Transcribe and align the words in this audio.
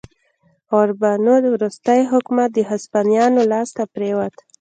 عربانو 0.77 1.33
وروستی 1.55 2.01
حکومت 2.11 2.49
د 2.53 2.59
هسپانویانو 2.69 3.41
لاسته 3.51 3.81
پرېوت. 3.93 4.35